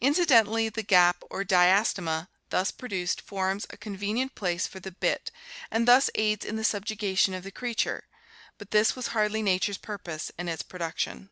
[0.00, 5.30] Incidentally the gap or diastema thus produced forms a convenient place for the bit
[5.70, 8.08] and thus aids in the subjugation of the creature,
[8.58, 11.30] but this was hardly nature's purpose in its production.